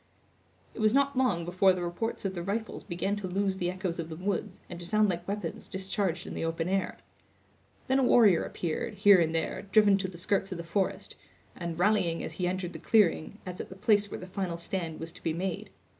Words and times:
It 0.73 0.79
was 0.79 0.95
not 0.95 1.15
long 1.15 1.45
before 1.45 1.73
the 1.73 1.83
reports 1.83 2.25
of 2.25 2.33
the 2.33 2.41
rifles 2.41 2.81
began 2.83 3.15
to 3.17 3.27
lose 3.27 3.57
the 3.57 3.69
echoes 3.69 3.99
of 3.99 4.09
the 4.09 4.15
woods, 4.15 4.61
and 4.67 4.79
to 4.79 4.85
sound 4.87 5.09
like 5.09 5.27
weapons 5.27 5.67
discharged 5.67 6.25
in 6.25 6.33
the 6.33 6.43
open 6.43 6.67
air. 6.67 6.97
Then 7.87 7.99
a 7.99 8.03
warrior 8.03 8.43
appeared, 8.43 8.95
here 8.95 9.19
and 9.19 9.35
there, 9.35 9.61
driven 9.71 9.99
to 9.99 10.07
the 10.07 10.17
skirts 10.17 10.51
of 10.51 10.57
the 10.57 10.63
forest, 10.63 11.17
and 11.55 11.77
rallying 11.77 12.23
as 12.23 12.33
he 12.33 12.47
entered 12.47 12.73
the 12.73 12.79
clearing, 12.79 13.37
as 13.45 13.61
at 13.61 13.69
the 13.69 13.75
place 13.75 14.09
where 14.09 14.19
the 14.19 14.25
final 14.25 14.57
stand 14.57 14.99
was 14.99 15.11
to 15.11 15.21
be 15.21 15.33
made. 15.33 15.69